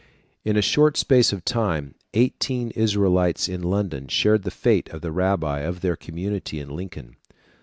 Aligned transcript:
In 0.43 0.57
a 0.57 0.63
short 0.63 0.97
space 0.97 1.31
of 1.31 1.45
time, 1.45 1.93
eighteen 2.15 2.71
Israelites 2.71 3.47
in 3.47 3.61
London 3.61 4.07
shared 4.07 4.41
the 4.41 4.49
fate 4.49 4.89
of 4.89 5.01
the 5.01 5.11
rabbi 5.11 5.59
of 5.59 5.81
their 5.81 5.95
community 5.95 6.59
in 6.59 6.75
Lincoln. 6.75 7.17